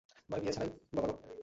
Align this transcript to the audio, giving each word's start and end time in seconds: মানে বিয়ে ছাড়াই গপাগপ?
মানে 0.29 0.39
বিয়ে 0.41 0.53
ছাড়াই 0.55 0.69
গপাগপ? 0.95 1.17